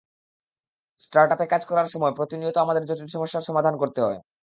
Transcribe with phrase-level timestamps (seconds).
[1.01, 4.19] স্টার্টআপে কাজ করার সময় প্রতিনিয়ত আমাদের জটিল সমস্যার সমাধান করতে হয়।